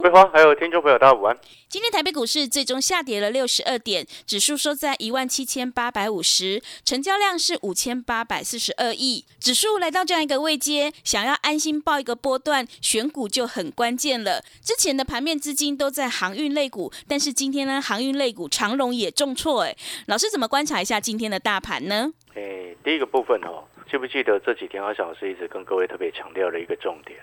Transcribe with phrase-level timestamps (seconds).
[0.00, 1.36] 桂花还有听众朋友大家午安。
[1.68, 9.24] 今天台北股市最终下跌了六十二点，指数收在一万七千八百五十，成交量是五千八百四十二亿。
[9.40, 14.40] 指数来到这样一个位阶，想要安心报一个波段，选股就很关键了。
[14.62, 19.62] 之前的盘面资金都在航运类股，但是今天呢，航运类股长荣也重挫。
[19.62, 22.12] 哎，老师怎么观察一下今天的大盘呢？
[22.36, 27.18] 诶，第一个部分哦，记不记得这几天阿小老师一直跟各位特别强调的一个重点？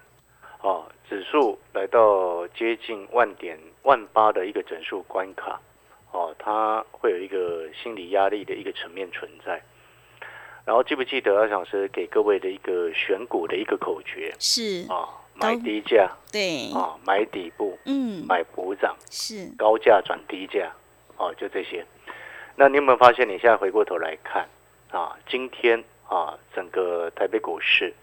[0.65, 5.61] 哦，指数来到接近万点万八的一个整数关卡，
[6.11, 9.61] 哦，它会有一个心理压力的一个层面存在。
[10.65, 14.33] 然后记不记得阿小老师给各位的一个选股的一个口诀？
[14.39, 20.73] 是啊，买低价，对，啊，买底部，嗯，买补涨，是高价转低价，
[21.17, 21.85] 哦，就这些。
[22.55, 24.49] 那你有没有发现，你现在回过头来看
[24.89, 27.93] 啊，今天啊，整个台北股市。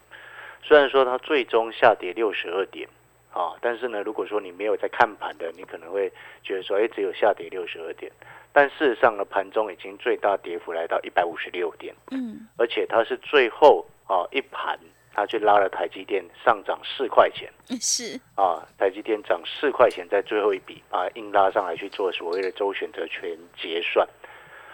[0.65, 2.87] 虽然说它最终下跌六十二点，
[3.33, 6.09] 啊，但是呢，如果说你没有在看盘的，你可能会
[6.41, 8.09] 觉得说，哎，只有下跌六十二点，
[8.53, 14.79] 但事实上呢，盘中已经最大跌幅来到一百五十六点，嗯，而且它是最后啊一盘，
[15.13, 18.17] 它去拉了台积电上涨四块钱，是。
[18.35, 24.07] 啊，台积电涨四块钱，在最后一笔啊硬拉上来去做所谓的周选择权结算，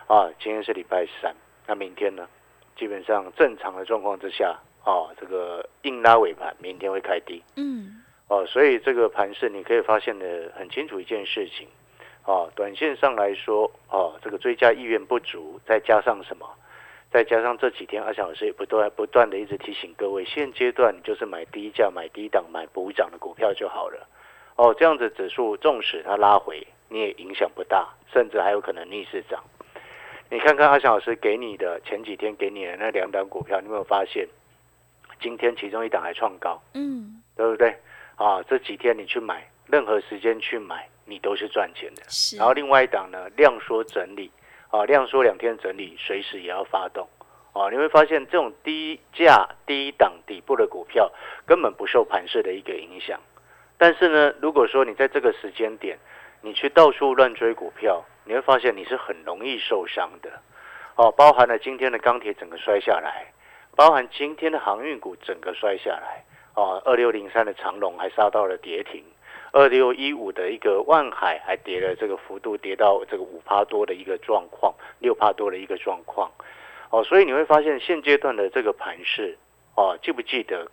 [0.05, 2.27] 啊，今天是礼拜三，那明天呢，
[2.77, 4.55] 基本上正常的状况之下。
[4.89, 7.43] 哦，这个硬拉尾盘，明天会开低。
[7.57, 11.67] 嗯，哦，所以这个盘势你可以发现的很清楚一件事情。
[12.25, 16.49] 哦，短线上来说，哦，这个追加意愿不足，再加上什么？
[17.11, 24.07] 再加上这几天阿翔老师也不断不断的一直提醒各位，现阶段你就是买低价、买低档、买补涨的股票就好了。
[24.55, 29.43] 哦，这样子指数纵使它拉回，你也影响不大，甚至还有可能逆势涨。
[30.31, 34.27] 你看看阿翔老师给你的前几天给你的那两档股票，你有没有发现？
[35.19, 37.75] 今天其中一档还创高，嗯，对不对？
[38.15, 42.03] 啊，这几天你去买，任何时间去买，你都是赚钱的。
[42.07, 42.37] 是。
[42.37, 44.31] 然后另外一档呢，量缩整理，
[44.69, 47.07] 啊，量缩两天整理，随时也要发动，
[47.53, 51.11] 啊，你会发现这种低价、低档底部的股票
[51.45, 53.19] 根本不受盘势的一个影响。
[53.77, 55.97] 但是呢，如果说你在这个时间点，
[56.41, 60.29] 你去到处乱追股票，你会发现你是很容易受伤的。
[60.95, 63.31] 哦，包含了今天的钢铁整个摔下来。
[63.79, 69.01] 包含今天的航运股整个摔下来，啊，二六零三的长龙还杀到了跌停，
[69.53, 76.29] 二六一五的一个万海还跌了，这个幅度跌到这个五帕多的一个状况，六帕多的一个状况，
[76.89, 79.37] 哦，所以你会发现现阶段的这个盘势，
[79.77, 80.69] 哦，记不记得，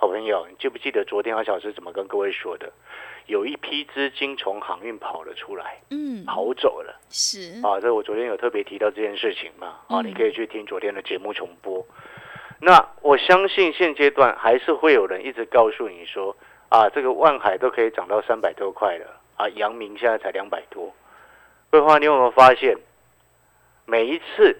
[0.00, 2.72] 好朋友，你记不记得昨天阿小时怎么跟各位说的？
[3.26, 11.84] 有一批资金从航运跑了出来，嗯，跑走了，是啊，这我昨天有特别提到这件事情嘛，啊，你可以去听昨天的节目重播。
[12.60, 16.36] 那我相信现阶段还是会有人一直告诉你说，
[16.68, 20.94] 啊，这个万海都可以涨到三百多块了，啊，阳明现在才两百多。
[21.70, 22.78] 桂花，你有没有发现，
[23.84, 24.56] 每一次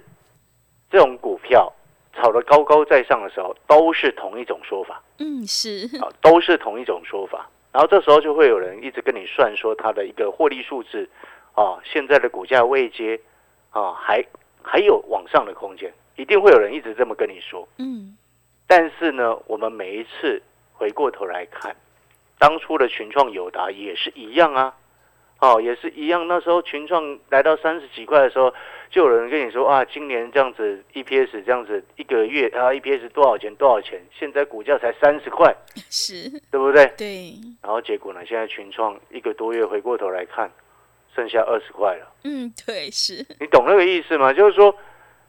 [0.90, 1.72] 这种股票
[2.20, 5.86] 炒得高高在上的时候，都是同一种说法，嗯，是。
[6.02, 7.48] 啊，都是同一种说法。
[7.72, 11.08] 然后这时候就会有人一直跟你算说它的一个获利数字，
[11.54, 13.20] 啊，现在的股价位阶，
[13.70, 14.24] 啊，还
[14.62, 17.68] 还有往上的空间，一定会有人一直这么跟你说。
[17.78, 18.16] 嗯，
[18.66, 20.42] 但是呢，我们每一次
[20.72, 21.76] 回过头来看，
[22.38, 24.74] 当初的群创友达也是一样啊，
[25.40, 26.26] 哦，也是一样。
[26.26, 28.52] 那时候群创来到三十几块的时候。
[28.90, 34.02] 就有人跟你说啊，今年这样子 EPS 这样子一个月啊，EPS 多少钱多少钱？
[34.18, 35.54] 现在股价才三十块，
[35.90, 36.86] 是，对不对？
[36.96, 37.34] 对。
[37.62, 38.24] 然后结果呢？
[38.24, 40.50] 现在群创一个多月回过头来看，
[41.14, 42.10] 剩下二十块了。
[42.24, 43.16] 嗯，对，是。
[43.38, 44.32] 你懂那个意思吗？
[44.32, 44.74] 就是说，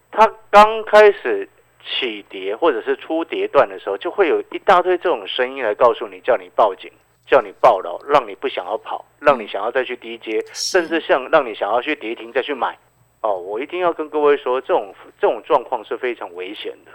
[0.10, 1.50] 它刚开始
[1.84, 6.90] 起跌或者是出跌段的时候，就会有一大堆这种声音来告诉你，叫你报警，
[7.28, 12.78] 叫你报牢，让你不想要跑，让你想要再去低接，甚至像让你想要去跌停再去买。
[13.22, 16.92] 哦，我一定要跟各位说，这种这种状况是非常危险的。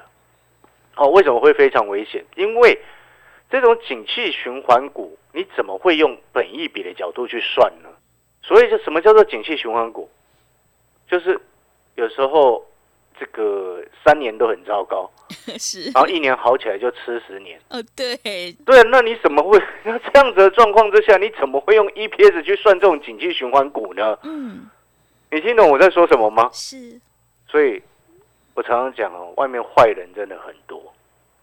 [0.97, 2.25] 哦，为什么会非常危险？
[2.37, 2.79] 因为
[3.51, 7.89] 这种景气循环股，你怎么会用本益比的角度去算呢？
[8.43, 10.09] 所以，就什么叫做景气循环股？
[11.07, 11.39] 就是
[11.95, 12.65] 有时候
[13.19, 15.11] 这个三年都很糟糕，
[15.59, 17.59] 是然后一年好起来就吃十年。
[17.71, 18.17] 哦，对，
[18.65, 19.61] 对，那你怎么会？
[19.85, 24.19] 那这样子的状况之下，你怎么会用 EPS 去算这种景气循环股呢？
[24.25, 24.69] 嗯，
[25.31, 26.51] 你听懂我在说什么吗？
[26.53, 27.01] 是，
[27.49, 27.81] 所以，
[28.55, 30.93] 我常常讲哦，外面坏人真的很多，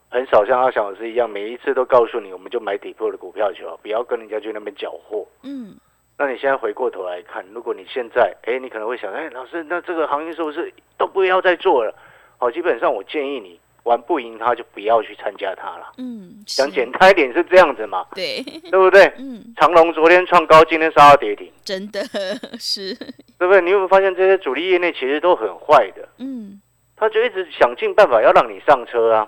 [0.10, 5.28] 很少像阿翔老师一样，每一次都告诉你，我们就买底部的股票就好，不要跟人家去那边缴获。
[5.44, 5.76] 嗯，
[6.24, 11.92] 那你现在回过头来看，如果你现在，哎，你可能会想，哎，老师，那这个行业是不是都不要再做了？
[12.38, 15.94] 好，基本上我建议你玩不赢它，就不要去参加它了。
[15.98, 18.40] 嗯，讲是简单一点是这样子嘛，对，
[18.70, 19.12] 对不对？
[19.18, 22.00] 嗯，长隆昨天创高，今天杀到跌停，真的
[22.60, 22.94] 是，
[23.40, 23.60] 对不对？
[23.60, 26.08] 你有没有发现这些主力业内其实都很坏的？
[26.20, 26.62] 嗯，
[26.96, 29.28] 他就一直想尽办法要让你上车啊，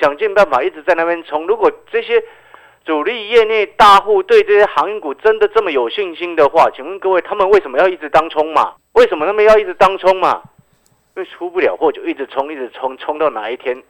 [0.00, 1.46] 想尽办法一直在那边冲。
[1.46, 2.20] 如果这些
[2.84, 8.74] 主力业内大户对这些航运股真的这么有信心的话，请问各位，他们为什么要一直当冲嘛？
[8.92, 10.42] 为什么他们要一直当冲嘛？
[11.16, 13.82] 因为出不了货就一直冲，一直冲，冲到哪一天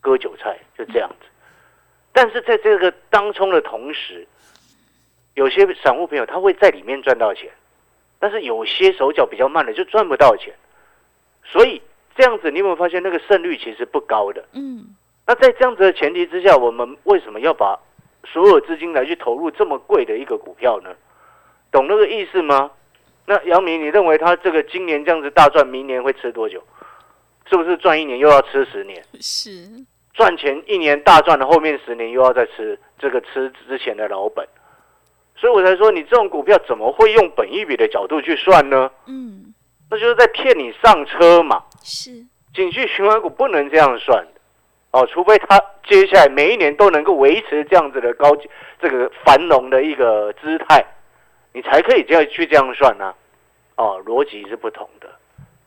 [0.00, 1.26] 割韭菜就这样子。
[2.12, 4.26] 但是在这个当冲的同时，
[5.34, 7.48] 有些散户朋友他会在里面赚到钱，
[8.18, 10.52] 但是有些手脚比较慢的就赚不到钱。
[11.44, 11.80] 所以
[12.16, 14.44] 这样子，你有没有发现那个胜率其实不高的？
[14.52, 14.94] 嗯，
[15.26, 17.78] 那在这样子的前提之下，我们为什么要把
[18.24, 20.90] 所有资金来去投入这么贵的一个股票呢？
[21.70, 22.70] 懂那个意思吗？
[23.26, 26.62] 那杨明，你认为他这个今年这样子大赚，明年会吃多久？
[27.48, 29.04] 是不是赚一年又要吃十年？
[29.20, 29.68] 是，
[30.14, 34.46] 赚钱一年大赚的，后面十年又要再吃这个吃之前的老本，
[35.36, 38.90] 所以我才说你这种股票怎么会用本一比的角度去算呢？
[39.06, 39.54] 嗯，
[39.90, 41.64] 那就是在骗你上车嘛。
[41.82, 42.10] 是，
[42.52, 44.39] 景气循环股不能这样算的
[44.92, 48.36] 哦，除非它接下来每一年都能够维持这样子的高
[48.80, 50.84] 这个繁荣的一个姿态，
[51.52, 53.14] 你才可以这样去这样算呢、
[53.76, 55.08] 哦，逻辑是不同的。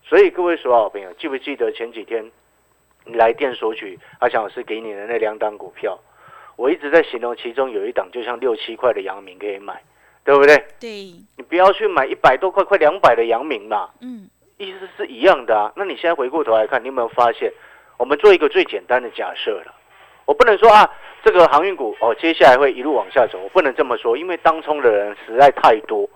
[0.03, 2.29] 所以各位所有好朋友，记不记得前几天
[3.05, 5.97] 你来电索取阿强老师给你的那两档股票？
[6.57, 9.81] 我一直在形容，其中有一档就像六七块的阳明可以买，
[10.25, 10.55] 对不对？
[10.79, 10.89] 对，
[11.37, 13.89] 你不要去买一百多块、快两百的阳明嘛。
[14.01, 15.71] 嗯，意思是一样的啊。
[15.77, 17.51] 那你现在回过头来看，你有没有发现？
[17.97, 19.73] 我们做一个最简单的假设了，
[20.25, 20.89] 我不能说啊，
[21.23, 26.09] 这个航运股哦，接下来会一路往下走，我不能这么说，因为当冲的人实在太多。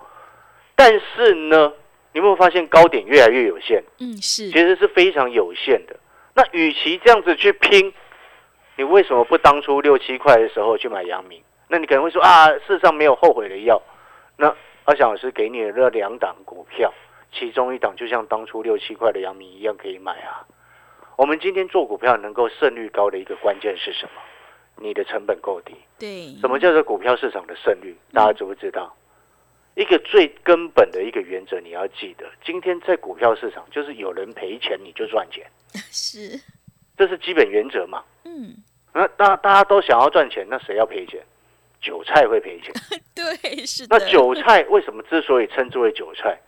[0.75, 1.73] 但是呢，
[2.11, 3.83] 你有没有发现高点越来越有限？
[3.99, 5.95] 嗯，是其，实是非常有限的。
[6.33, 7.93] 那与其这样子去拼，
[8.75, 11.41] 你为什么不当初六七块的时候去买阳明？
[11.67, 13.81] 那你可能会说啊，事实上没有后悔的药。
[14.37, 14.53] 那
[14.85, 16.93] 阿翔老师给你的那两档股票，
[17.31, 20.45] 其中一档就像当初六七块的阳明一样可以买啊。
[21.17, 24.21] 我们今天做股票能够胜率高的一个关键是什么？
[24.75, 25.75] 你的成本够低。
[25.97, 27.97] 对，什么叫做股票市场的胜率？
[28.13, 28.95] 大家知不知道？
[29.73, 35.43] 一个最根本的一个原则，你要记得，今天在股票市场，就是有人赔钱你就赚钱，
[35.91, 36.39] 是，
[36.95, 38.03] 这是基本原则嘛。
[38.23, 38.55] 嗯，
[38.93, 41.19] 那大大家都想要赚钱，那谁要赔钱？
[41.81, 42.71] 韭菜会赔钱。
[43.15, 46.39] 对，是那，韭菜为什么之所以称之为韭菜？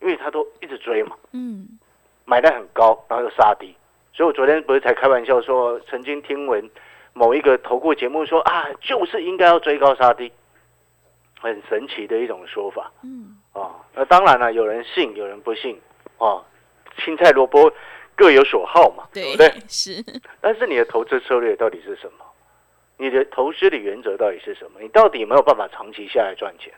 [0.00, 1.78] 因为他都一直追嘛，嗯，
[2.24, 3.72] 买的很高，然后又杀低。
[4.12, 6.70] 所以我昨天不是才开玩笑说，曾经听闻
[7.12, 10.30] 某一个投顾节目说啊，就是应该要追高杀低，
[11.40, 13.74] 很神奇的一种说法嗯，啊。
[13.94, 15.80] 那当然了，有人信，有人不信
[16.18, 16.42] 啊。
[17.02, 17.72] 青菜萝卜
[18.14, 20.04] 各有所好嘛，对对不对？，是，
[20.40, 22.24] 但是你的投资策略到底是什么？
[22.98, 24.80] 你的投资的原则到底是什么？
[24.80, 26.70] 你到底有没有办法长期下来赚钱？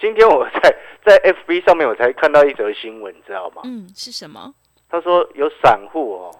[0.00, 3.62] 今天我在在 FB 上面我才看到一则新闻，你知道吗？
[3.64, 4.52] 嗯，是什么？
[4.92, 6.30] 他说有散户哦，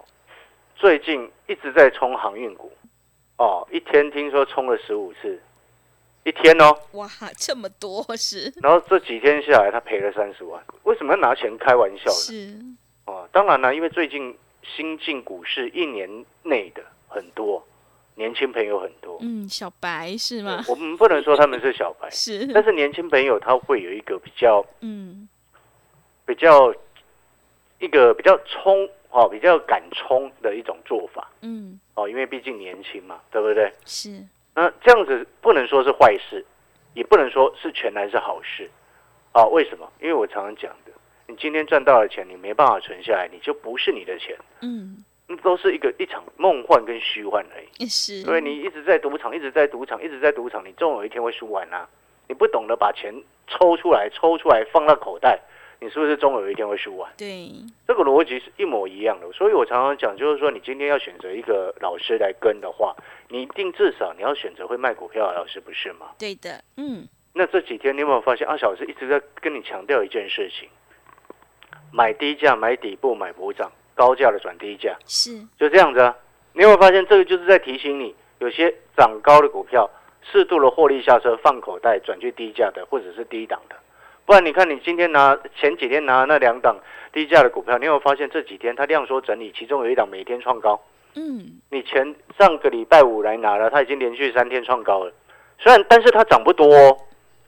[0.76, 2.71] 最近一直在冲航运股，
[3.38, 5.40] 哦，一天听说冲了十五次，
[6.25, 8.52] 一天哦，哇，这么多是。
[8.62, 12.16] 然后这几天下来他赔了三十万，为什么要拿钱开玩笑呢？
[12.16, 12.54] 是，
[13.06, 16.06] 哦，当然了，因为最近新进股市一年
[16.42, 17.66] 内的很多
[18.16, 20.62] 年轻朋友很多，嗯，小白是吗？
[20.68, 25.26] 我们不能说他们是小白， 是，但是年轻朋友他会有一个比较嗯，
[26.26, 26.71] 比较
[27.82, 33.72] 一个比较冲哦，比较敢冲的一种做法嗯，哦，因为毕竟年轻嘛，对不对？
[33.84, 34.24] 是，
[34.54, 36.46] 那这样子不能说是坏事，
[36.94, 38.70] 也不能说是全然是好事
[39.32, 39.44] 啊？
[39.46, 39.92] 为什么？
[40.00, 40.92] 因为我常常讲的，
[41.26, 47.88] 你今天赚到了钱，你没办法存下来，你就不是你的钱，嗯，那都是一个一场梦幻跟虚幻而已。
[47.88, 51.88] 是，因为你一直在赌场，一直在赌场，一直在赌场，你总有一天会输完啊！
[52.28, 53.12] 你不懂得把钱
[53.48, 55.38] 抽出来，抽出来放到口袋，
[55.82, 57.12] 你是不是终有一天会输完？
[57.18, 57.50] 对，
[57.88, 59.30] 这个逻辑是一模一样的。
[59.32, 62.94] 所以我常常讲，就是说你今天要选择一个老师来跟的话，
[63.28, 66.12] 你一定至少你要选择会卖股票的老师，不是吗？
[66.16, 70.68] 对的，嗯，那这几天你有没有发现阿小老师一直在跟你强调一件事情？
[71.90, 76.16] 买低价买底部买补涨，高价的转低价，是，就这样子啊。
[76.52, 79.90] 你有没有发现这个就是在提醒你，有些涨高的股票，
[80.22, 83.76] 适度的获利下车放口袋，转去低价的或者是低档的。
[84.24, 86.76] 不然你看你今天拿前几天拿那两档
[87.12, 90.80] 低价的股票，你有发现这几天它量缩整理，其中有一档每天创高。
[91.14, 95.12] 嗯，你前上个礼拜五来拿了，它已经连续三天创高了。
[95.58, 96.96] 虽然，但是它涨不多哦，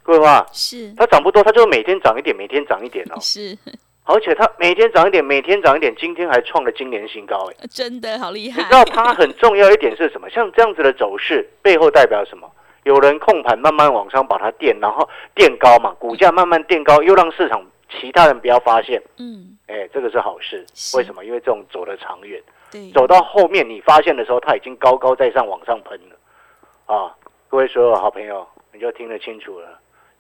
[0.03, 3.17] 各位话，是，它涨不多，它就每天涨一点，每天涨一点哦。
[3.23, 3.57] 是，
[4.05, 7.67] 而且它每天涨一点，每天涨一点，今天还创了今年新高哎！
[7.71, 8.65] 真的好厉害你。
[8.65, 10.29] 知道它很重要一点是什么？
[10.29, 12.51] 像这样子的走势背后代表什么？
[12.85, 20.65] 有人控盘慢慢往上把它垫，然后垫高嘛，股价慢慢垫高，又让市场其他人不要发现，嗯，哎，这个是好事。
[20.75, 21.25] 是为什么？
[21.25, 22.41] 因为这种走得长远。
[22.71, 27.15] 对，走到后面你发现的时候，它已经高高在上往上喷了，啊！
[27.49, 29.69] 各位所有好朋友，你就听得清楚了。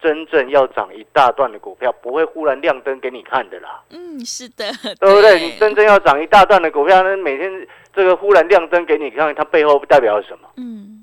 [0.00, 4.64] 真正要涨一大段的股票，不会忽然亮灯给你看的啦，嗯，是的，
[5.00, 5.40] 对不对？
[5.40, 10.48] 你真正要涨一大段的股票，那每天这个忽然亮灯给你看，它背后代表什么？
[10.58, 10.93] 嗯，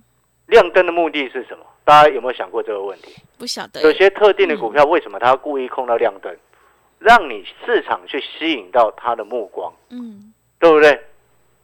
[0.51, 1.65] 亮灯的目的是什么？
[1.85, 3.15] 大家有没有想过这个问题？
[3.39, 6.35] 不晓得有些特定的股票，为什么它要故意控到亮灯，
[6.99, 9.73] 让你市场去吸引到它的目光？
[9.89, 11.01] 嗯，对不对？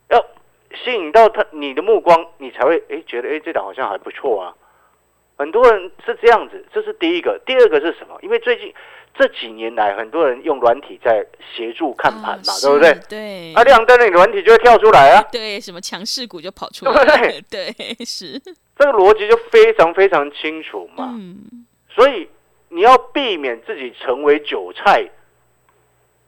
[0.10, 0.26] 要
[0.84, 4.56] 吸引到他你的目光，你才会诶觉得诶这档好像还不错啊。
[5.38, 7.40] 很多人是这样子，这是第一个。
[7.46, 8.18] 第二个是什么？
[8.22, 8.74] 因为最近
[9.16, 11.26] 这几年来，很多人用软体在
[11.56, 13.00] 协助看盘嘛，啊对不对？
[13.08, 15.22] 对，啊，亮灯了，你软体就会跳出来啊。
[15.32, 18.40] 对，什么强势股就跑出对不来，对对，是，
[18.78, 21.14] 这个逻辑就非常非常清楚嘛。
[21.16, 22.28] 嗯，所以
[22.70, 25.08] 你要避免自己成为韭菜，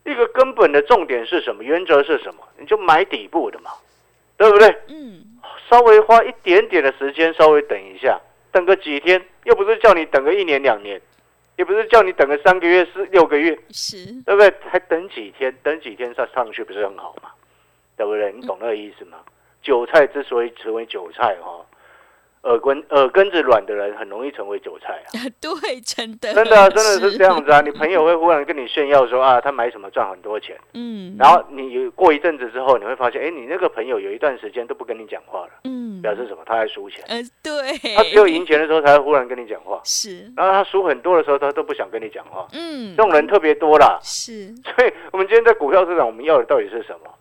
[0.05, 1.63] 一个根本的重点是什么？
[1.63, 2.43] 原则是什么？
[2.59, 3.71] 你就买底部的嘛，
[4.37, 4.75] 对不对？
[4.87, 5.23] 嗯，
[5.69, 8.19] 稍微花一点点的时间，稍微等一下，
[8.51, 11.01] 等个几天，又不是叫你等个一年两年，
[11.57, 14.53] 也不是叫你等个三个月、四六个月，是，对不对？
[14.69, 17.31] 还等几天，等几天上上去不是很好吗？
[17.95, 18.31] 对不对？
[18.31, 19.17] 你懂那个意思吗？
[19.61, 21.65] 韭菜之所以成为韭菜哈、
[22.43, 25.19] 耳根耳根子软的人很容易成为韭菜啊。
[25.41, 27.61] 对，真的，真的啊、真的是这样子啊！
[27.61, 36.43] 你朋友会忽然跟你炫耀说啊，他买什么赚很多钱，嗯，然后你有过一阵子之后，你会发现，哎，你那个朋友有一段时间都不跟你讲话了，嗯，表示什么？
[36.45, 37.03] 他在输钱。
[37.07, 42.47] 呃，对，他只有赢钱的时候才会忽然跟你讲话，是，然后他输很多的时候，他都不想跟你讲话。
[42.53, 47.11] 嗯，这种人特别多啦，是，所以我们今天在股票市场，我们要的到底是什么？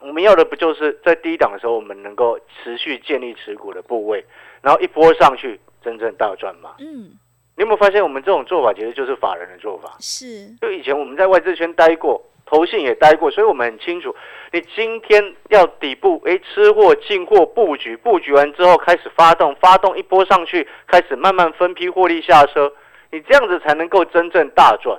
[0.00, 4.24] 我们要的不就是在低档的时候，我们能够持续建立持股的部位，
[4.62, 6.76] 然后一波上去真正大赚吗？
[6.78, 7.10] 嗯，
[7.56, 9.96] 你有没有发现，我们这种做法其实就是法人的做法？
[9.98, 14.14] 是，就以前我们在外资圈待过，投信也待过，所以我们很清楚，
[14.52, 22.72] 你今天要底部，诶，吃货进货布局，布局完之后开始发动，发动一波上去，开始慢慢分批获利下车，
[23.10, 24.96] 你这样子才能够真正大赚，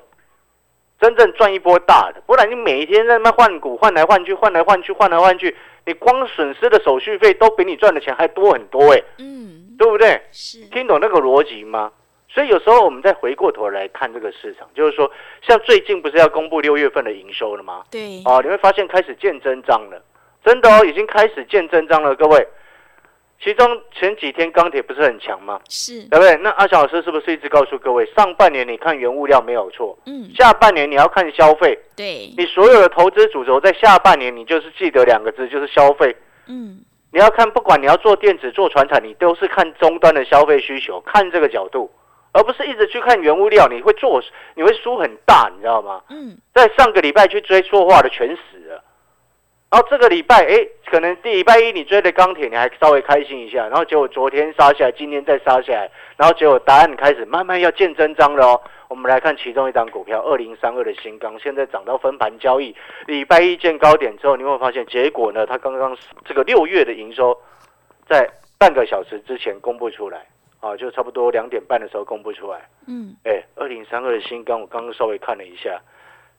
[1.00, 10.22] 真正赚一波大的，不然你每一天在那换股，换来换去，换来换去，换来换去，你光损失的手续费都比你赚的钱还多很多，诶，嗯，对不对？
[10.32, 11.92] 是，听懂那个逻辑吗？
[12.28, 15.10] 所以有时候我们再回过头来看这个市场，就是说，
[15.42, 17.84] 像最近不是要公布六月份的营收了吗？
[17.90, 20.02] 对，哦，你会发现开始见真章了，
[20.44, 22.48] 真的哦，已经开始见真章了，各位。
[23.42, 25.60] 其中前几天钢铁不是很强吗？
[25.70, 26.36] 是，对不对？
[26.38, 31.80] 那阿翔老师是不是一直告诉各位，上半年你看原物料没有错，嗯，下半年你要看消费。
[31.96, 36.14] 对，你所有的投资主轴在下半年，你就是记得两个字，就是消费。
[36.48, 36.80] 嗯，
[37.14, 41.90] 你要看，不管你要做电子、做船产，你都是看终端的消费需求，看这个角度，
[42.34, 44.22] 而不是一直去看原物料，你会做，
[44.56, 46.02] 你会输很大，你知道吗？
[46.10, 48.84] 嗯，在上个礼拜去追错话的全死了，
[49.72, 58.62] 然后这个礼拜，哎，可能第礼拜一你追的钢铁，你还稍微开心一下，然后结果昨天杀下来，今天再杀下来，然后结果答案开始慢慢要见真章了哦。
[58.88, 65.96] 我们来看其中一档股票，二零三二的新钢，现在涨到分盘交易，礼拜一见高点之后，你会发现结果呢，它刚刚
[66.26, 67.40] 这个六月的营收
[68.08, 70.26] 在半个小时之前公布出来，
[70.62, 72.68] 啊，就差不多两点半的时候公布出来。
[72.88, 75.80] 嗯，哎，二零三二的新钢，我刚刚稍微看了一下，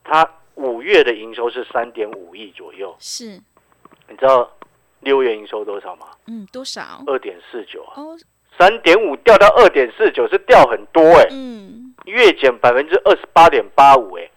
[0.03, 3.41] 它五月的营收是三点五亿左右，是，
[4.07, 4.49] 你知道
[4.99, 6.07] 六月营收多少吗？
[6.27, 7.03] 嗯，多少？
[7.07, 8.17] 二点四九啊，哦，
[8.57, 14.29] 三点五掉到二点四九是掉很多哎、嗯，月减百分之二十八点八五哎，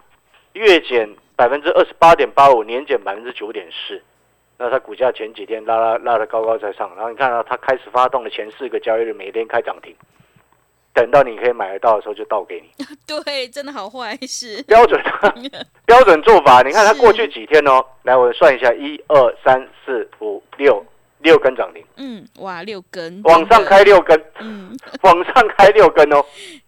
[0.53, 4.01] 月减百分之二十八点八五，年减百分之九点四。
[4.57, 9.93] 那它股价前几天拉拉拉的高高在上，然后你看到它开始发动的前四个交易日，每天开涨停，
[10.95, 12.85] 等到你可以买得到的时候就倒给你。
[13.05, 14.99] 对，真的好坏是，标准
[15.85, 16.99] 标准做法，你看它是。
[17.01, 20.83] 过去几天哦，来我算一下，一二三四五六
[21.19, 26.23] 六根涨停，嗯，哇，六根，往上开，六根，嗯， 往上开六根哦，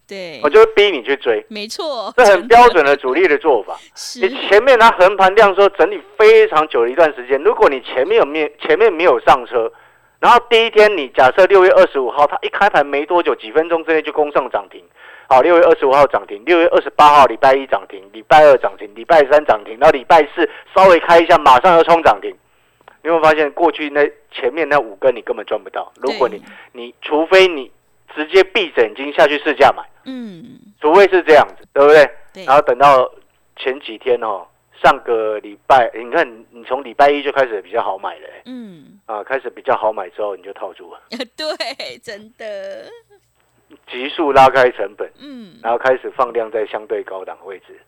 [0.07, 0.41] 对。
[0.43, 3.77] 我，就会逼你去追，没错，这很标准的主力的做法。
[4.21, 9.71] 你前面它横盘量说整理非常久的一段时间，如果你前面有面前面没有上车，
[10.19, 14.83] 然后第一天你假设六月二十五号，它一开盘没多久，几分钟之内就攻上涨停。
[15.29, 22.31] 好，六月二十五号涨停，六月二十八号礼拜一涨停，礼拜二涨停，礼拜三涨停，然后礼拜四稍微开一下，马上要冲涨停。
[23.03, 25.91] 你有没有发现过去那前面那五根你根本赚不到？
[26.01, 27.71] 如果你你除非你
[28.15, 32.09] 直接闭着眼睛下去试价买，嗯，除非是这样子，对不对？
[32.33, 33.09] 对，然后等到
[33.57, 34.47] 前几天哦，
[34.83, 38.41] 上个礼拜，你看你你从礼拜一就开始比较好买了、欸。
[38.45, 41.01] 嗯，啊，开始比较好买之后你就套住了，
[41.35, 42.89] 对，真的，
[43.89, 47.79] 急速拉开成本，嗯，然后开始放量在相对高档位置，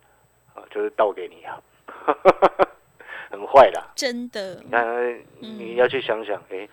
[0.55, 1.61] 啊，就是倒给你啊，
[3.29, 3.91] 很坏啦。
[3.95, 4.55] 真的。
[4.63, 6.67] 你，看，你要去想想，哎、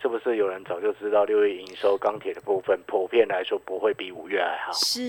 [0.00, 4.72] 是不是有人早就知道六月营收钢铁的部分普遍来说不会比五月还好？
[4.72, 5.00] 是，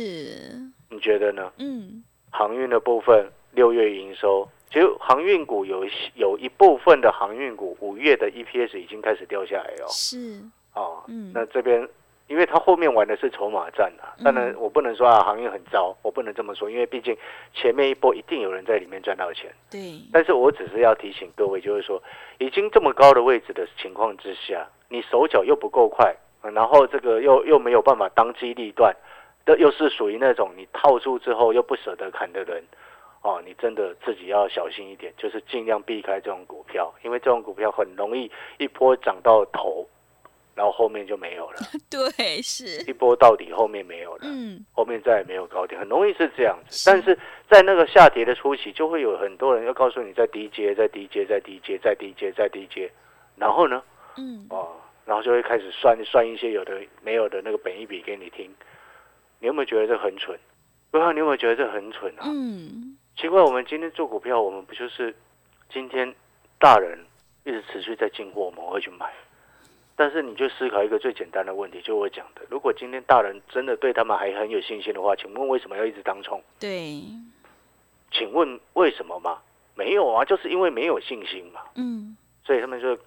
[0.89, 1.51] 你觉得呢？
[1.57, 9.87] 嗯，航运的部分，六月营收，其实航运股有一有一部分的航运股，五月的 EPS 已经开始掉下来了。
[9.89, 10.41] 是，
[10.73, 11.03] 哦。
[11.07, 11.31] 嗯。
[11.33, 11.87] 那这边，
[12.27, 17.15] 因为它后面玩的是筹码战啊，当然嗯我不能说啊航运很糟，我不能这么说，因为毕竟
[17.53, 19.53] 前面一波一定有人在里面赚到钱。
[19.69, 22.01] 对，但是我只是要提醒各位，就是说，
[22.39, 28.95] 已经这么高的位置的情况之下，你手脚又不够快，呃然后这个又又没有办法当机立断，
[29.45, 32.63] 的又是属于那种你套住之后又不舍得砍的人，
[33.23, 39.87] 哦，你真的自己要小心一点，就是尽量避开这种股票，因为这种股票很容易一波涨到头，
[40.53, 41.57] 然后后面就没有了，
[41.89, 44.23] 对，是，一波到底后面没有了。
[44.23, 46.75] 嗯，后面再也没有高点，很容易是这样子。
[46.75, 47.17] 是但是
[47.49, 52.91] 在那个下跌的初期，就会有很多人要告诉你在低阶，在低阶，在低阶，在低阶，在低阶。
[53.37, 53.81] 然后呢，
[54.17, 54.73] 嗯，哦，
[55.05, 58.53] 然后就会开始算算一些有的没有的那个本一笔给你听。
[59.39, 60.37] 你有没有觉得这很蠢？
[60.91, 62.23] 不知道你有没有觉得这很蠢啊？
[62.27, 65.15] 嗯，奇怪，我们今天做股票，我们不就是
[65.69, 66.13] 今天
[66.59, 66.99] 大人
[67.43, 69.11] 一直持续在进货，我们会去买。
[69.95, 76.41] 但是你就思考一个最简单的问题，就我讲的，如果今天大人真的对他们还很有信心的话，请问为什么要一直当冲？
[76.59, 77.01] 对，
[78.11, 79.39] 请问为什么吗？
[79.75, 82.97] 没有啊，就是因为没有信心嘛，嗯，所以他们就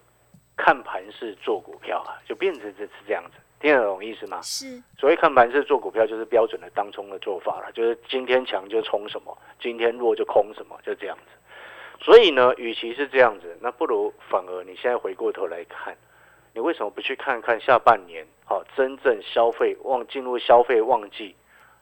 [0.56, 4.40] 看盘式做股票啊，就变成这是这样子，听得懂意思吗？
[4.42, 12.02] 是，所谓看盘式做股票，就是标准的当冲的做法了，就是今天强就冲什么，今天弱就空什么，就这样子。
[12.04, 15.96] 所以呢，与其是这样子，那不如反而你现在回过头来看，
[16.52, 21.34] 你为什么不去看看下半年，好、真正消费旺进入消费旺季，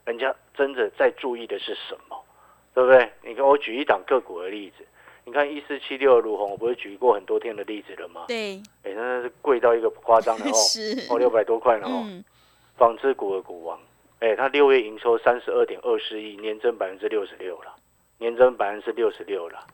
[0.04, 2.24] 人家真的在注意的是什么，
[2.72, 3.12] 对不对？
[3.22, 4.87] 你给我举一档个股的例子，
[5.24, 8.24] 你看一四七六的卢红，我不是举过很多天的例子了吗？
[8.28, 12.02] 对，哎，那是贵到一个夸张的 哦，是，哦六百多块呢哦。
[12.06, 12.22] 嗯，
[12.76, 13.80] 纺织股的股王，
[14.20, 17.74] 哎，它六月营收三十二点二四亿，年增百分之六十六了，
[18.18, 19.66] 年增百分之六十六了。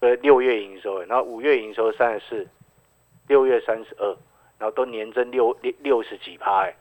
[0.00, 2.48] 呃，六月营收，然后五月营收三十四，
[3.28, 4.08] 六月三十二，
[4.58, 6.74] 然后都年增六六六十几趴，哎，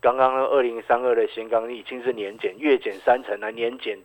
[0.00, 3.98] 刚刚那二零三二的新钢已经是年减，月减三成了，年减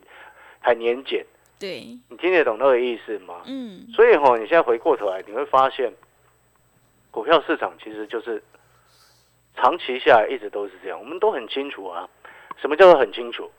[0.59, 1.23] 还年减，
[1.63, 3.41] 对，你听得懂那个意思吗？
[3.45, 5.93] 嗯，所以哈、你现在回过头来，你会发现，
[7.09, 8.43] 股票市场其实就是
[9.55, 12.09] 长期下来一直都是这样，我们都很清楚啊。
[12.61, 13.49] 什么叫做很清楚？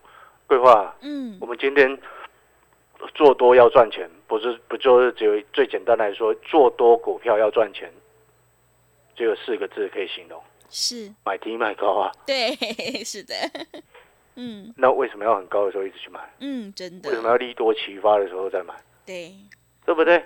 [0.46, 1.98] 桂花，嗯我，们今天
[3.14, 7.90] 做多要赚钱，不是不就是只有最简单来说，做多股票要赚钱，
[9.16, 10.38] 只有四个字可以形容：
[10.68, 12.12] 是，买低卖高啊。
[12.26, 12.54] 对，
[13.02, 13.34] 是的，
[14.36, 14.72] 嗯。
[14.76, 16.20] 那为什么要很高的时候一直去买？
[16.40, 17.10] 嗯，真的。
[17.10, 18.74] 为，什么要利多齐发的时候再买？
[19.06, 19.32] 对，
[19.84, 20.24] 对不对？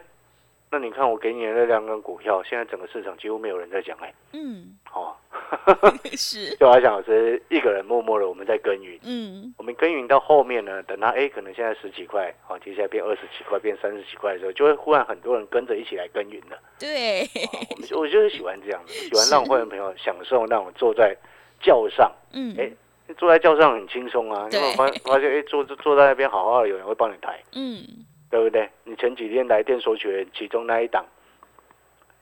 [0.70, 5.16] 那你看我给你的那两根股票，现在整个市场几乎没有人在讲哎、嗯，哦，
[6.12, 16.58] 是， 就阿翔老师一个人默默的我们在耕耘，嗯，我们耕耘到后面呢，等它哎可能现在十几块，哦，接下来变二十几块，变三十几块的时候，就会忽然很多人跟着一起来耕耘了。
[16.78, 21.16] 对，哦我们就我就是喜欢这样子，喜欢 让会员朋友享受那种坐在
[21.62, 22.70] 轿上，嗯，哎
[23.14, 27.38] 坐在轿上很轻松啊，你有发发现哎坐坐在那边好好的，有人会帮你抬。
[27.54, 27.82] 嗯，
[28.30, 28.68] 对不对？
[28.84, 31.04] 你前几天来电索取其中那一档，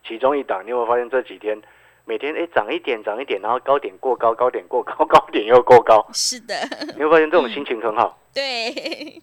[0.06, 1.60] 其中一档，你有没有发现这几天
[2.04, 6.54] 每天哎涨一点涨一点，然后高点过高，高点过高，高点又过高，是的，
[6.96, 8.72] 你会发现这种心情很好，对，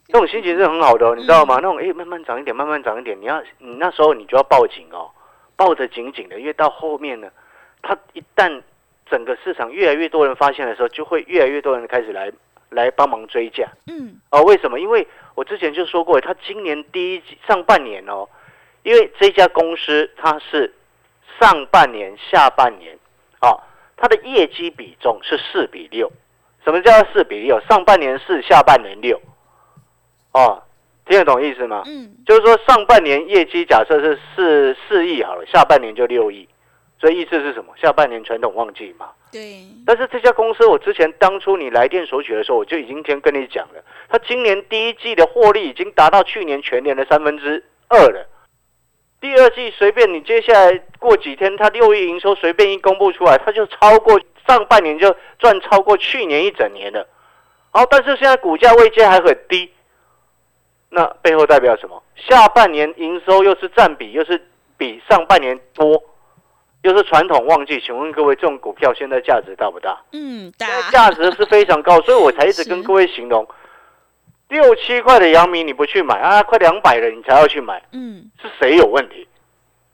[0.08, 1.56] 这种心情是很好的、哦，你知道吗？
[1.56, 5.10] 那种哎慢慢涨一点，慢慢涨一点，你要你那时候你就要抱紧哦，
[5.56, 7.30] 抱着紧紧的，因为到后面呢，
[7.82, 8.62] 它一旦
[9.10, 12.32] 整个市场越来越多人发现的时候，就会越来越多人开始来
[12.70, 13.68] 来帮忙追价。
[13.88, 14.80] 嗯，哦，为什么？
[14.80, 18.28] 因为我之前就说过，他今年第一季上半年哦，
[18.84, 20.74] 因为这家公司它是
[21.40, 22.98] 上半年、下半年，
[23.42, 23.62] 哦，
[23.98, 26.12] 它的业绩比重是四比六，
[26.64, 27.60] 什么叫四比六？
[27.70, 29.22] 上半年四，下半年六。
[30.32, 30.64] 哦，
[31.06, 31.84] 听得懂意思吗？
[31.86, 36.48] 嗯，就是说上半年业绩假设是四四亿好了，下半年就六亿，
[37.04, 37.74] 所以意思是什么？
[37.76, 39.10] 下半年传统旺季嘛。
[39.30, 48.26] 对，但是这家公司，我之前当初你来电索取的时候，我就已经先跟你讲了，它今年第一季的获利已经达到去年全年的三分之二了。
[49.20, 57.06] 第二季随便你接下来过几天，它六亿营收随便一公布出来，它就超过上半年就赚超过去年一整年了。
[57.72, 59.70] 好，但是现在股价位阶还很低，
[60.88, 62.02] 那背后代表什么？
[62.16, 64.42] 下半年营收又是占比又是
[64.78, 66.02] 比上半年多，
[66.84, 70.00] 又是传统旺季，请问各位，这种股票现在价值大不大？
[70.12, 73.48] 嗯，现大在价值是非常高，所以我才一直跟 各位形容，
[74.50, 79.28] 六七块的阳明你不去买啊，快两百了你才要去买，嗯，是谁有问题？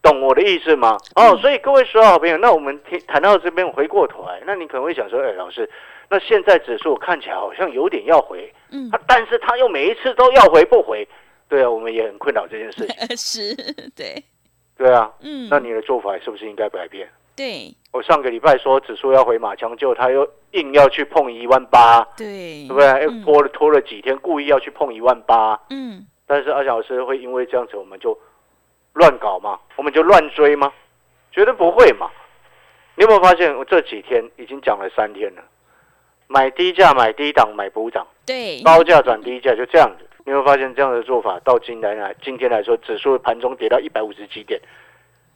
[0.01, 0.97] 懂我的意思吗？
[1.15, 5.69] 哦，所以各位所有好朋友，那我们听谈到这边，回过头来，那你可能会想说，哎，老师，
[6.09, 8.89] 那现在指数看起来好像有点要回，嗯。
[8.91, 11.05] 啊，但是他又每一次都要回不回，
[11.49, 13.55] 对啊，我们也很困扰这件事情， 是，
[13.93, 14.23] 对，
[14.79, 17.05] 对啊，嗯，那你的做法是不是应该改变？
[17.35, 22.87] 对我上个礼拜说指数要回马枪，就他又硬要去碰一万八，对，对不对？
[23.03, 28.17] 又嗯拖了拖了几天，故意要去碰一万八，嗯，但是阿翔老师会因为这样子我们就
[28.93, 29.59] 乱搞吗？
[29.75, 30.71] 我们就乱追吗？
[31.33, 32.09] 绝对不会嘛！
[32.95, 35.41] 你有没有发现我这几天已经讲了三天了？
[36.27, 40.08] 买低价、买低档、买补涨，对，高价转低价，就这样子。
[40.29, 44.61] 你有没有发现这样的做法到今天来今天来说，指数盘中跌到一百五十几点，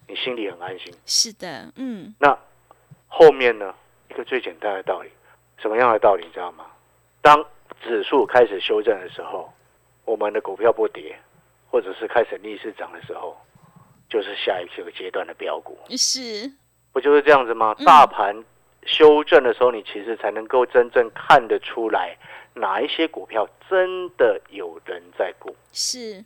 [0.08, 0.94] 你心里很安心。
[1.08, 2.38] 是的，嗯，那
[3.08, 3.74] 后面呢？
[4.12, 5.10] 一个最简单的道理，
[5.58, 6.24] 什么样的道理？
[6.24, 6.66] 你知道吗？
[7.24, 7.44] 当
[7.82, 9.52] 指数开始修正的时候，
[10.06, 11.18] 我们的股票不跌，
[11.72, 13.36] 或者是开始逆势涨的时候，
[14.08, 16.52] 就是下一个阶段的标股，是，
[16.92, 17.76] 不就是这样子吗？
[17.80, 18.36] 嗯大盘
[18.86, 22.18] 修正的时候，你其实才能够真正看得出来
[22.54, 25.56] 哪一些股票真的有人在顾。
[25.72, 26.24] 是，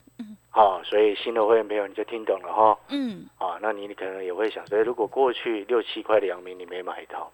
[0.50, 2.78] 好、所以新的会员朋友你就听懂了哈。
[2.90, 7.32] 嗯，啊，那你可能也会想说，如果过去六七块的阳明你没买到，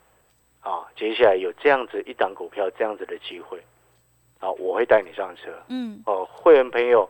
[0.62, 3.58] 啊，接下来有这样子一档股票这样子的机会，
[4.40, 5.52] 啊，我会带你上车。
[5.70, 7.10] 嗯，哦、会员朋友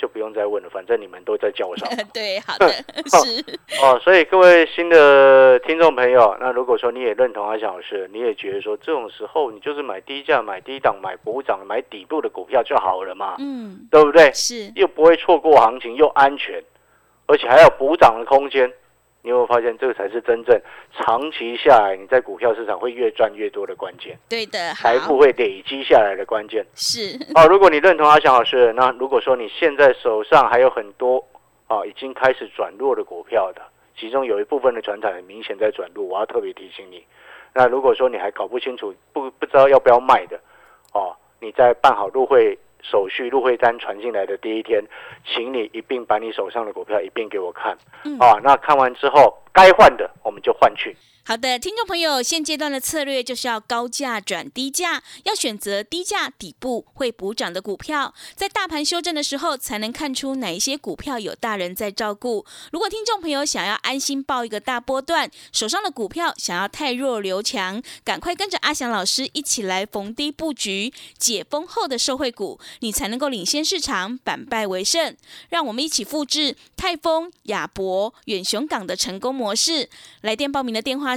[0.00, 1.86] 就不用再问了，反正你们都在叫我上。
[2.14, 2.72] 对，好的，
[3.04, 3.44] 是，
[3.82, 14.32] 哦，所以各位新的听众朋友，那如果说你也认同阿翔老师，你也觉得说这种时候你就是买低价、买低档、买补涨、买底部的股票就好了嘛，嗯，对不对？
[14.32, 16.62] 是，又不会错过行情，又安全，
[17.26, 18.72] 而且还有补涨的空间。
[19.22, 20.58] 你有没有发现，这个才是真正
[20.92, 26.64] 长期下来你在股票市场会越赚越多的关键，对的，财富好，会累积下来的关键。
[26.74, 31.22] 是，哦，如果你认同阿翔老师，那如果说你现在手上还有很多
[31.66, 33.60] 啊已经开始转弱的股票的，
[33.96, 37.04] 其中有一部分的船产很明显在转弱，我要特别提醒你。
[37.52, 40.40] 那如果说你还搞不清楚，不不知道要不要卖的，
[40.94, 44.82] 哦，你在办好入会手续、入会单传进来的第一天，
[45.24, 50.96] 请你一并把你手上的股票一并给我看，嗯啊，那看完之后该换的我们就换去。
[51.30, 62.44] 好的，听众朋友，现阶段的策略就是要高价转低价，要选择低价底部会补涨的股票，在大盘修正的时候，才能看出哪一些股票有大人在照顾。
[62.72, 75.16] 如果听众朋友想要安心报一个大波段，手上的股票想要太弱留强，赶快跟着阿翔老师一起来逢低布局解封后的受惠股，你才能够领先市场，反败为胜。
[75.50, 79.88] 让我们一起复制泰丰、亚博、远雄港的成功模式。
[80.22, 81.16] 来电报名的电话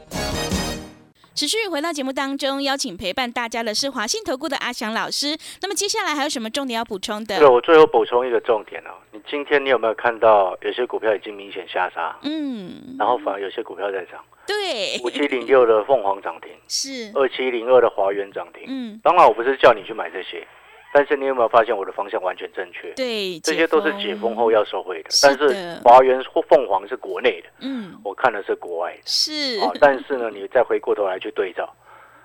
[1.33, 5.37] 持续回到节目当中，邀请陪伴大家的是华信投顾的阿翔老师。
[5.61, 7.47] 那么接下来还有什么重点要补充的对，？
[7.47, 14.21] 我最后补充一个重点哦，你今天你有没有看到有些股票已经明显下杀，嗯，然后反而有些股票在涨？
[14.45, 18.65] 对，五七零六的凤凰涨停， 是，二七零二的华元涨停。
[18.67, 20.45] 嗯，当然，我不是叫你去买这些，
[20.93, 22.91] 但是你有没有发现我的方向完全正确？
[22.95, 29.01] 对，这些都是解封后要收回的，是但是华元或凤凰是国内的，嗯，我看的是国外的。
[29.05, 31.73] 是，哦，但是呢，你再回过头来去对照，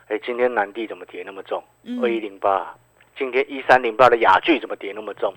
[0.09, 1.63] 哎，今天南地怎么跌那么重？
[1.85, 2.75] 嗯二一零八，
[3.17, 5.33] 今天一三零八的雅聚怎么跌那么重？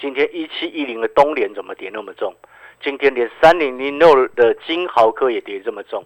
[0.00, 2.34] 今天一七一零的东联怎么跌那么重？
[2.82, 6.02] 今天连三零零六的金豪科也跌这么重。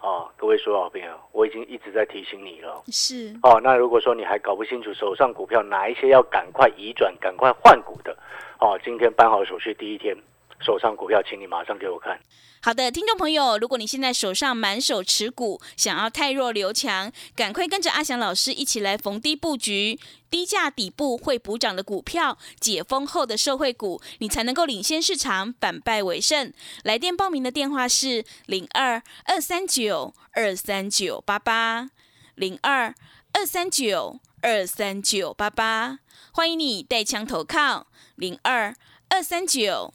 [0.00, 2.82] 哦，各位所有好朋友，我已经一直在提醒你了。
[2.88, 8.16] 是，哦，那如果说你还搞不清楚手上股票哪一些要赶快移转、赶快换股的，
[8.60, 10.16] 哦，今天办好手续第一天，
[10.64, 12.18] 手上股票，请你马上给我看。
[12.62, 26.52] 好的，听众朋友，如果你现在手上满手持股，想要太弱留强，赶快跟着阿翔老师一起来逢低布局低价底部会补涨的股票，解封后的社会股，你才能够领先市场，反败为胜。
[26.84, 31.88] 来电报名的电话是零二二三九二三九八八
[32.34, 32.94] 零二
[33.32, 36.00] 二三九二三九八八，
[36.32, 38.76] 欢迎你带枪投靠零二
[39.08, 39.94] 二三九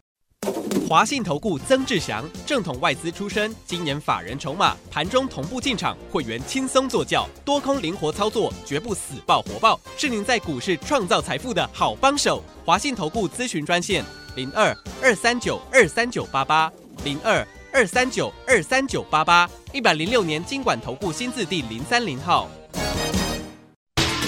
[0.89, 12.43] 华信投顾曾志祥，正统外资出身，今年法人筹码，盘中同步进场，会员轻松做教，多空灵活操作，绝不死爆活爆，是您在股市创造财富的好帮手。
[12.65, 14.03] 华信投顾咨询专线
[14.35, 16.69] 零二二三九二三九八八
[17.05, 22.49] 零二二三九二三九八八，一百零六年经管投顾新字第零三零号。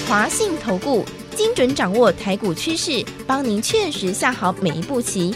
[0.07, 1.03] 华信投顾
[1.35, 5.35] 精准掌握台股趋势，帮您确实下好每一步棋，